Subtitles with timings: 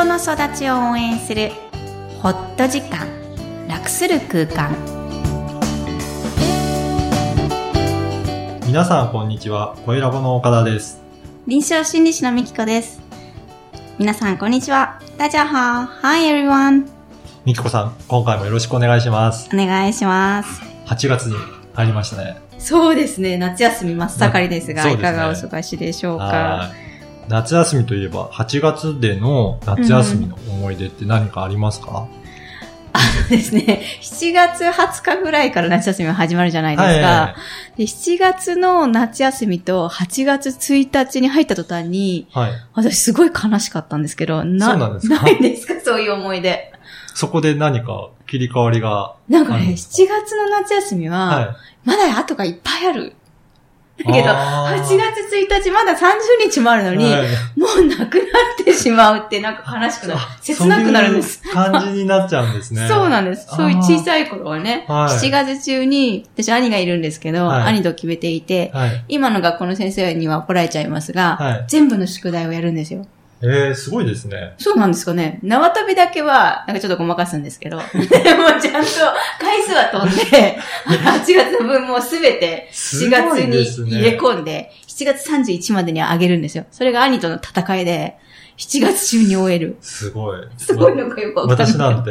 [0.00, 1.50] 人の育ちを応援する
[2.22, 3.06] ホット時間
[3.68, 4.74] 楽する空間。
[8.66, 9.76] 皆さんこんにちは。
[9.84, 11.02] 声ラボの岡田です。
[11.46, 12.98] 臨床心理士のみきこです。
[13.98, 14.98] 皆さんこんにちは。
[15.18, 15.84] 大家好。
[16.00, 16.86] Hi everyone
[17.44, 19.50] みきこさん今回もよろしくお願いします。
[19.52, 20.62] お願いします。
[20.86, 21.36] 8月に
[21.74, 22.40] 入りましたね。
[22.58, 23.36] そうですね。
[23.36, 24.94] 夏休み真っ盛りですが、ね。
[24.94, 26.24] いかがお過ごしでしょうか？
[26.24, 26.89] はい
[27.30, 32.08] 夏休みといえば8月での夏休みの思い出って何かありますか、
[33.30, 37.06] ですね、7月20日ぐらいから夏休みが始まるじゃないですか。
[37.06, 37.34] は
[37.76, 42.52] で7月の夏休みと8月1日に入った途端に、いはい。
[42.74, 45.22] 私すごい悲しかったんですけど、な、そうなんですか？
[45.22, 45.74] ないですか？
[45.84, 46.72] そういう思い出。
[47.14, 49.14] そこで何か切り替わりが。
[49.28, 53.14] なんかね、7あるんです月の夏休みは、はまだ後がいっぱいある。
[54.04, 60.20] けど、あー8月1日まだ30日もあるのに、はいもうなくなってしまうってなんか悲しくなる。
[60.40, 61.42] 切なくなるんです。
[61.44, 62.88] そういう感じになっちゃうんですね。
[62.88, 63.46] そうなんです。
[63.48, 69.04] そういう小さい頃はね、はい7月中に、私兄がいるんですけど、はい兄と決めていて、はい。
[69.08, 71.64] 今の学校の先生には怒られちゃいますが、はい。
[71.68, 73.06] 全部の宿題をやるんですよ。
[73.42, 74.54] えー、すごいですね。
[74.58, 75.40] そうなんですかね。
[75.42, 77.82] 縄跳びだけは、なんかちょっとごまかすんですけど、で
[78.34, 78.90] もちゃんと
[79.40, 83.44] 回数は飛んで、8月の分もすべて4すご月
[83.84, 86.66] に入れ込んで、7月31までには上げるんですよ。
[86.70, 88.16] それが兄との戦いで、
[88.58, 89.78] 7月中に終える。
[89.80, 90.40] すごい。
[90.58, 91.66] すごいのかよくわかんない。
[91.66, 92.10] 私なんて、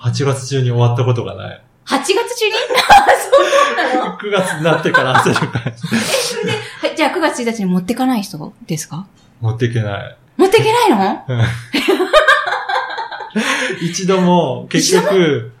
[0.00, 1.60] 8月中に終わったことがない。
[1.86, 2.52] 8月中に？
[2.88, 9.06] あ、そうなの9月になってから焦るから、はい、じゃあ9月1日に持ってかない人ですか？
[9.40, 10.16] 持っていけない。
[10.50, 11.44] 持っていけないの？
[13.82, 15.52] 一度も、結局、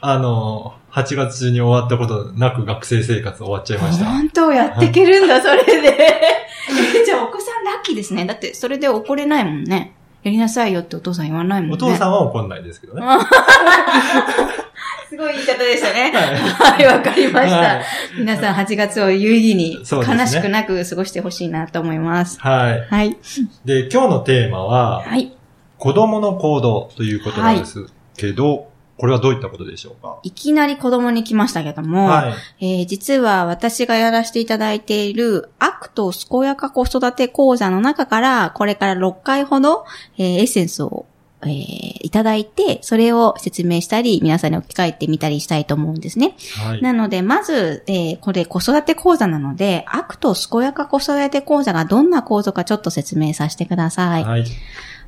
[0.00, 4.06] あの、8月中に終わったことなく学生生活終わっちゃいました。
[4.06, 5.88] 本当やっていけるんだ、それで。
[7.00, 8.24] えじゃあお子さんラッキーですね。
[8.24, 9.94] だってそれで怒れないもんね。
[10.22, 11.74] やりなさいよってお父さん言わないもんね。
[11.74, 13.02] お父さんは怒んないですけどね。
[15.08, 16.12] すごい言い方でしたね。
[16.14, 16.20] は
[16.76, 17.56] はい、わかりました。
[17.56, 17.84] はい
[18.18, 22.38] 皆さん8月を有意義に悲しくなく過ごしてほしいなと思います。
[22.40, 22.80] はい。
[22.88, 23.16] はい。
[23.64, 25.32] で、今日のテーマは、はい。
[25.78, 27.86] 子供の行動ということなんです
[28.16, 30.18] けど、これはどういったことでしょうか？
[30.24, 32.80] いきなり子供に来ましたけども、はい。
[32.80, 39.84] えー実は私がやらせていただいている ACT すこやか子育て講座の中から、これから6回ほど、
[40.18, 41.06] えーエッセンスを、
[41.42, 46.34] えーいただいて、それを説明したり、皆さんに置き換えてみたりしたいと思うんですね。
[46.56, 46.82] はい。
[46.82, 54.24] なので、まず、えーこれ子育て講座なので、 ACT すこやか子育て講座がどんな講座かちょっと説明させてください。
[54.24, 54.44] はい。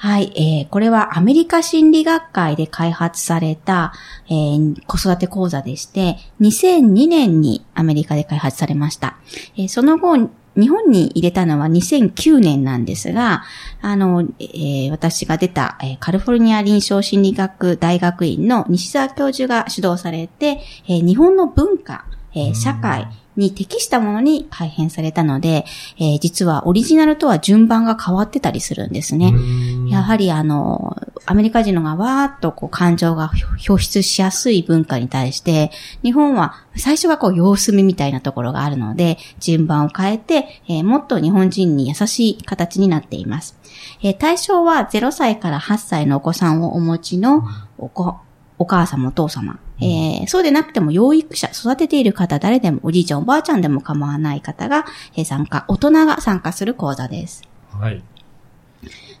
[0.00, 3.92] はい、えー、これはアメリカ心理学会で開発された、
[4.28, 9.16] えー子育て講座でして、2002年にアメリカで開発されました。
[9.56, 13.44] えーその後、日本に入れたのは2009年なんですが、
[13.80, 22.04] あの、えー私が出た、えーカリフォルニア臨床心理学大学院の西澤教授が主導されて、えー日本の文化、
[22.34, 25.64] えー社会に適したものに改変されたので、
[25.98, 29.32] えー実はオリジナルとは順番が変わってたりするんですね。
[29.90, 30.97] やはりあの、
[31.30, 33.30] アメリカ人のがわーっとこう感情が
[33.68, 35.70] 表出しやすい文化に対して、
[36.02, 43.58] 日本は最初はこう様子見みたいなところがあるので、順番を変えて、えーもっと日本人に優しい形になっています。
[44.02, 47.42] えー対象は0歳から8歳のお子さんをお持ちの
[47.76, 48.16] お子、
[48.58, 49.58] お母様、お父様。
[49.82, 57.42] えーそうでなくても養育者、育てている方、誰でも、おじいちゃん、おばあちゃんでも構わない方が、えー参加、大人が参加する講座です。
[57.70, 58.02] はい。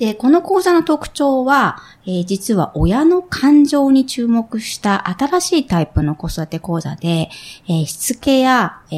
[0.00, 7.28] で、この講座の特徴は、えー実は親の感情に注目した新しいタイプの子育て講座で、
[7.68, 8.94] えーしつけや、え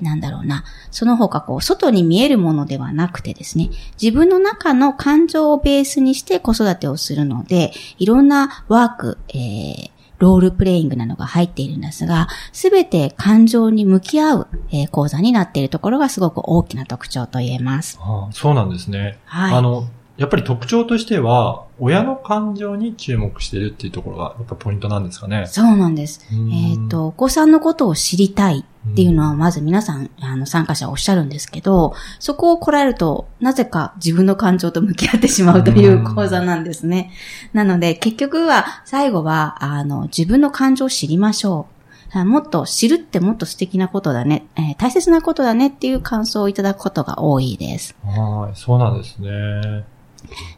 [0.00, 3.68] ーなんだろうな、その他こう、外に見えるものではなくてですね、
[4.00, 17.98] 自分の中の感情をベースにして子育てをするので、いろんなワーク、えーロールプレイングなどが入っているんですが、すべて感情に向き合う、えー講座になっているところがすごく大きな特徴と言えます。
[18.00, 19.18] ああそうなんですね。
[19.24, 19.54] はい。
[19.54, 19.84] あの、
[20.18, 25.46] やっぱり特徴としては、親の感情に注目してるっていうところが、やっぱポイントなんですかね。
[25.46, 26.26] そうなんです。
[26.32, 37.12] うんえっ、と、お子さんのことを知りたいっていうのは、まず皆さん、あの、参加者はおっしゃるんですけど、そこを来られると、なぜか自分の感情と向き合ってしまうという講座なんですね。
[37.52, 41.78] なので、結局は、最後は、あの、自分の感情を知りましょう。
[42.10, 47.94] あもっと知るってもっと素敵なことだね、えー大切なことだねっていう感想をいただくことが多いです。
[48.02, 49.84] はい、そうなんですね。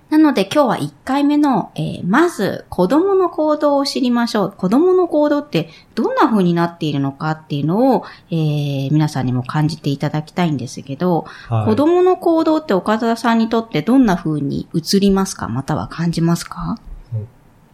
[0.08, 4.54] なので今日は1回目の、えーまず子供の行動を知りましょう。
[4.56, 11.66] 子供の行動ってどんな風になっているのかっていうのを、えー皆さんにも感じていただきたいんですけど、はい。
[11.66, 15.48] 子供の行動って岡田さんにとってどんな風に映りますか？
[15.48, 16.78] または感じますか？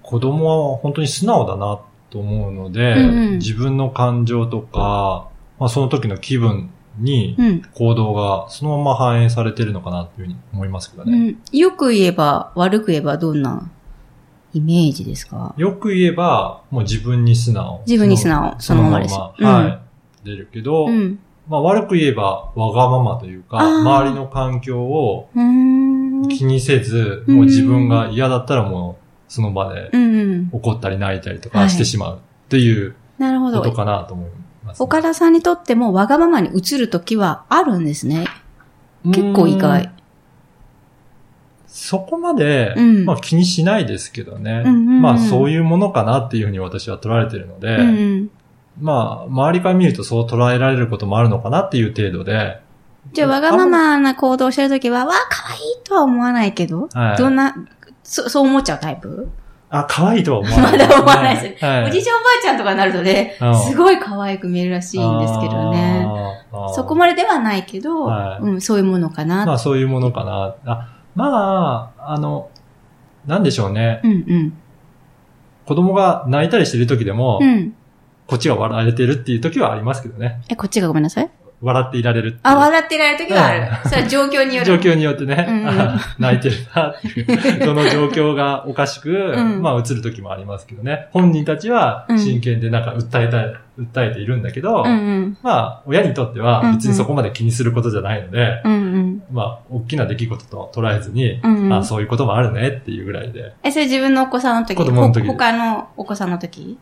[0.03, 1.81] 子供は本当に素直だな
[2.11, 3.39] と思うので、うんうん。
[3.39, 7.63] 自分の感情とか、まあ、その時の気分にうん。
[7.63, 11.37] 行動がそのまま反映されてるのかなというふうに思いますけどね。
[11.53, 13.71] うん、よく言えば、悪く言えばどんな
[14.53, 15.55] イメージですか？
[15.57, 17.83] よく言えば、もう自分に素直。
[17.87, 19.81] 自分に素直そのままですは
[20.25, 20.27] い。
[20.27, 21.19] 出るけど、うん。
[21.49, 25.29] まあ悪く言えばわがままというか、周りの環境を。
[26.29, 29.91] 気にせず、うんもう自分が嫌だったらもうその場で。
[30.51, 32.19] 怒ったり泣いたりとはいかしてしまうっ
[32.49, 33.61] ていうなるほど。
[33.61, 34.39] ことかなと思います、
[34.79, 38.27] 岡田さんにとってもわがままに映るときはあるんですね。
[39.05, 39.91] 結構意うん外。
[41.67, 44.63] そこまで、うんまあ気にしないですけどね。
[44.65, 47.93] うんうんうんまあそういうものかなっていうふうに私は捉えてるので、うんう
[48.23, 48.31] ん。
[48.81, 52.61] まあ周りから見るとそう捉えられることもあるのかなっていう程度で、
[53.13, 57.55] じゃあ、わがままな行動をしてるときは、わあ、可愛いとは思わないけど、はいどんな、
[58.03, 59.29] そそう思っちゃうタイプ、
[59.81, 66.07] あ、可愛いとは思わない、 まだ思わないですはいおじいちゃんおばあちゃんとかになるとねうん、すごい可愛く見えるらしいんですけどね。
[66.75, 69.45] そこまでではないけど、はいうん、そういうものかな。
[69.45, 70.55] まあそういうものかな。
[70.65, 72.51] あまあ、あの、
[73.27, 74.01] なんでしょうね。
[74.05, 74.53] うんうん。
[75.65, 77.75] 子供が泣いたりしてる時でも、うん。
[78.27, 80.43] こっちが笑えてるっていう時はありますけどね。
[80.49, 81.31] え、こっちがごめんなさい。
[81.63, 83.89] 笑っていられるあ、笑ってられるときはある。
[83.89, 84.67] それは状況による。
[84.67, 85.69] 状況によってね、うんうん。
[85.69, 89.63] あ 泣いてるなっていう、その状況がおかしく、ん。
[89.63, 91.09] まあ映る時もありますけどね。
[91.13, 95.39] 本人たちは真剣でなんか訴えたい、訴えているんだけど、うんうん。
[95.43, 99.23] まあ親にとっては別にそこまで気にすることじゃないので、うんうん。
[99.33, 101.73] まあ大きな出来事と捉えずに、うんうん。
[101.73, 104.77] あそういうこともあるねっていうぐらいで、え、それ自分のお子さんの時？
[104.77, 105.27] 子供の時。
[105.27, 106.79] ほ他のお子さんの時？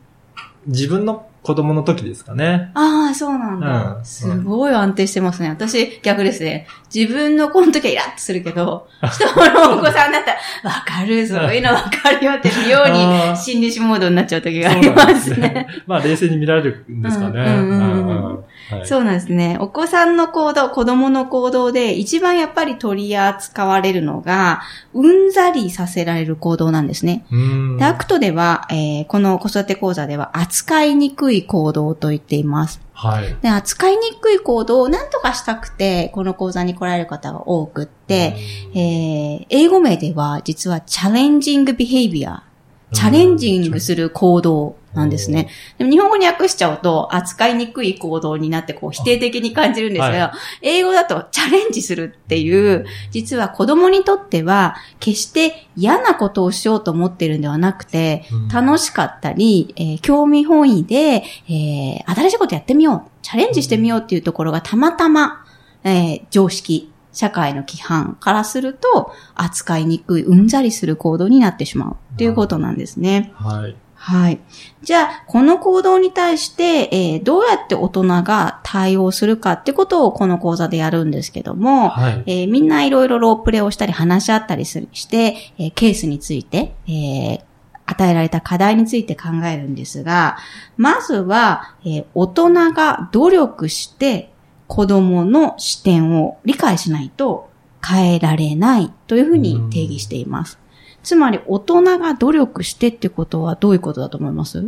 [0.66, 2.70] 自分の子供の時ですかね。
[2.72, 5.50] ああ、そうなんだ、うんすごい安定してますね。
[5.50, 6.66] 私、逆ですね。
[6.93, 10.38] 自分の子の時はイラッとするけど、人のお子さんだったら、
[10.75, 15.66] わかる、そういうのわかるよって妙にあー心理師モードになっちゃう時がありますね。
[15.87, 17.40] まあ冷静に見られるんですかね。
[17.40, 19.58] うんうんうんうんうんはいそうなんですね。
[19.61, 24.62] お子さんの行動、子供の行動で一番やっぱり取り扱われるのが、
[24.94, 27.26] うんざりさせられる行動なんですね。
[27.31, 32.81] うんで、 ACT では、えーこの子育て講座では扱いにくい行動と言っています。
[32.94, 33.37] はい。
[33.43, 38.37] で、扱いにくい行動を何とかしたくて、この講座に来られる方が多くって、
[38.72, 42.44] うんえー英語名では実はチャレンジングビヘイビア、
[42.93, 45.49] チャレンジングする行動なんですね。
[45.79, 50.32] でも日本語に訳しちゃうと扱いにくい行動になってこう否定的に感じるんですけど、は
[50.62, 65.44] 英語だとチャレンジするっていう、実は子供にとっては決して嫌なことをしようと思ってるんではなくて、うん楽しかったり、えー興味本位で、えー新しいことやってみよう、チャレンジしてみようっていうところがたまたま、
[65.82, 73.32] えー常識、社会の規範からすると、扱いにくい、うんざりする行動になってしまうっていうことなんですね。
[73.37, 73.76] はい。
[74.06, 74.40] はい。
[74.82, 82.22] じゃあ、この行動に対して、えーどうやって大人が対応するかってことをこの講座でやるんですけども、はい。
[82.26, 87.40] えーみんないろいろロープレイをしたり話し合ったりするして、えーケースについて、えー
[87.86, 90.36] 与えられた課題について考えるんですが、
[90.76, 94.30] まずは、えー大人が努力して
[94.68, 97.48] 子供の視点を理解しないと
[97.82, 100.58] 変えられないというふうに定義しています。
[101.05, 104.65] つまり大人が努力してってことはどういうことだと思います？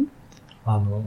[0.65, 1.03] あの、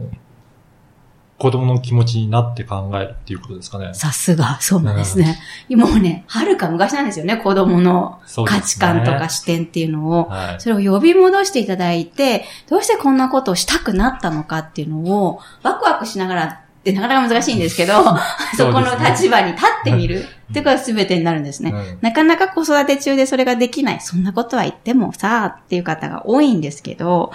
[1.37, 3.93] 子供の気持ちになって考えるっていうことですかね。
[3.93, 5.39] さすが、そうなんですね。
[5.69, 10.25] もうね、はるか昔なんですよね、子供の価値観とか視点っていうのを。
[10.25, 10.59] はい。
[10.59, 17.93] それを呼び戻していただいて、どうしてこんなことをしたくなったのかっていうのを、ワクワクしながらってなかなか難しいんですけど、
[18.55, 21.71] そこの立場に立ってみるっていうことが全てになるんですね。
[21.71, 23.99] うんなかなか子育て中でそれができない。
[23.99, 27.33] そんなことは言ってもさ、っていう方が多いんですけど、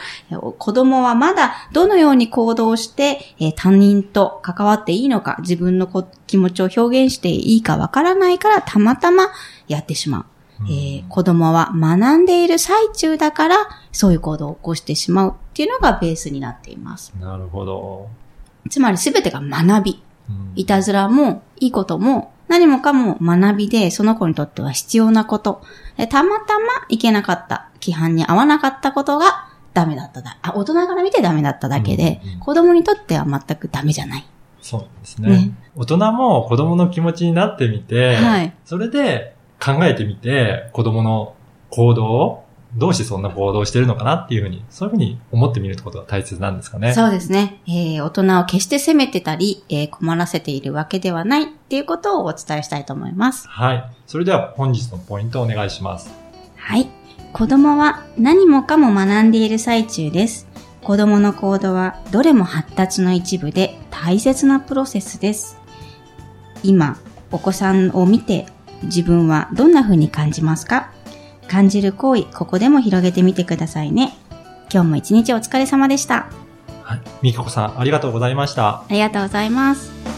[0.58, 9.28] 子供はまだどのように行動して、えー他人と関わっていいのか、自分のこ気持ちを表現していいかわからないから、たまたま
[9.68, 10.24] やってしまう。
[10.68, 13.56] えー子供は学んでいる最中だから、
[13.92, 17.12] そういう行動を起こしてしまうっていうのがベースになっています。
[17.20, 18.08] なるほど。
[18.70, 20.02] つまり全てが学び。
[20.28, 25.62] うんいたずらも、いいことも、何もかも学びで、その子にとっては必要なこと。
[25.96, 30.38] でたまたまいけなかった、規範に合わなかったことがダメだっただ。
[30.42, 34.26] あ、大人から見てダメだっただけで、うんうん子供にとっては全くダメじゃない。
[34.60, 41.34] そうですねね大人も子供の気持ちになってみて、はいそれで考えてみて、子供の
[41.70, 42.43] 行動を、
[42.76, 46.92] どうしてそんな行動をしてるのかなっていうふうに、そういうふうに思ってみるってことが大切なんですかね。
[46.92, 47.60] そうですね。
[47.66, 53.46] えー、大人を決して責めてたり、えー、困らせているわけではないっていうことをお伝えしたいと思います。
[53.48, 53.84] はい。
[54.06, 56.12] それでは本日のポイントをお願いします。
[56.56, 56.88] はい。
[57.32, 60.48] 子供は何もかも学んでいる最中です。
[60.82, 65.56] 子供の行動はどれも発達の一部で大切なプロセスです。
[66.62, 66.98] 今、
[67.30, 68.46] お子さんを見て
[68.82, 70.92] 自分はどんな風に感じますか？
[71.48, 74.16] 感じる行為、ここでも広げてみてくださいね。
[74.72, 76.26] 今日も一日お疲れ様でした。
[76.82, 77.00] はい。
[77.22, 78.68] みきこさん、ありがとうございました。
[78.68, 80.13] ありがとうございます。